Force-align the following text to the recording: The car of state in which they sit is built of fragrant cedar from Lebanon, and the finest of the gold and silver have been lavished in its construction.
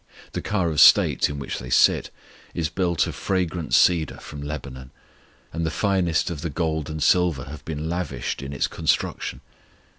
The 0.31 0.41
car 0.41 0.69
of 0.71 0.79
state 0.79 1.29
in 1.29 1.37
which 1.37 1.59
they 1.59 1.69
sit 1.69 2.09
is 2.55 2.69
built 2.69 3.05
of 3.05 3.13
fragrant 3.13 3.75
cedar 3.75 4.17
from 4.17 4.41
Lebanon, 4.41 4.89
and 5.53 5.63
the 5.63 5.69
finest 5.69 6.31
of 6.31 6.41
the 6.41 6.49
gold 6.49 6.89
and 6.89 7.03
silver 7.03 7.43
have 7.43 7.63
been 7.65 7.87
lavished 7.87 8.41
in 8.41 8.51
its 8.51 8.65
construction. 8.65 9.41